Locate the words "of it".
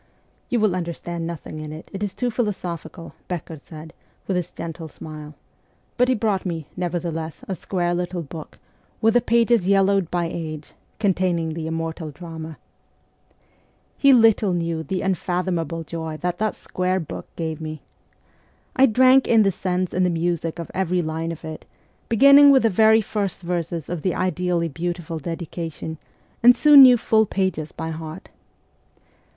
21.31-21.67